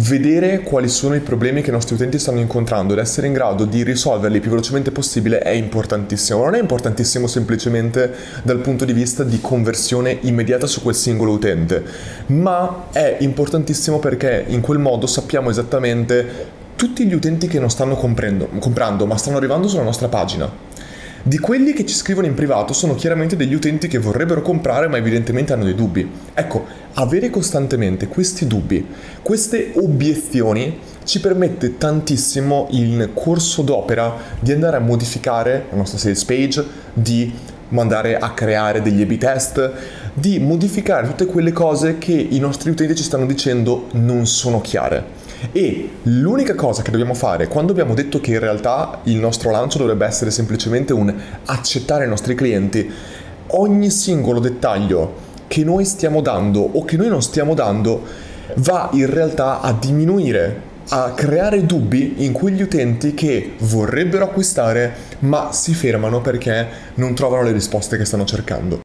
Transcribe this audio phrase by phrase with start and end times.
[0.00, 3.64] vedere quali sono i problemi che i nostri utenti stanno incontrando ed essere in grado
[3.64, 6.44] di risolverli il più velocemente possibile è importantissimo.
[6.44, 11.82] Non è importantissimo semplicemente dal punto di vista di conversione immediata su quel singolo utente,
[12.26, 17.96] ma è importantissimo perché in quel modo sappiamo esattamente tutti gli utenti che non stanno
[17.96, 20.67] comprando, ma stanno arrivando sulla nostra pagina.
[21.22, 24.98] Di quelli che ci scrivono in privato sono chiaramente degli utenti che vorrebbero comprare ma
[24.98, 26.08] evidentemente hanno dei dubbi.
[26.32, 26.64] Ecco,
[26.94, 28.86] avere costantemente questi dubbi,
[29.20, 36.24] queste obiezioni ci permette tantissimo in corso d'opera di andare a modificare la nostra sales
[36.24, 37.32] page, di
[37.70, 39.72] mandare a creare degli A-B test,
[40.14, 45.26] di modificare tutte quelle cose che i nostri utenti ci stanno dicendo non sono chiare.
[45.52, 49.78] E l'unica cosa che dobbiamo fare quando abbiamo detto che in realtà il nostro lancio
[49.78, 51.14] dovrebbe essere semplicemente un
[51.44, 52.90] accettare i nostri clienti,
[53.48, 58.02] ogni singolo dettaglio che noi stiamo dando o che noi non stiamo dando
[58.56, 65.52] va in realtà a diminuire a creare dubbi in quegli utenti che vorrebbero acquistare ma
[65.52, 68.80] si fermano perché non trovano le risposte che stanno cercando.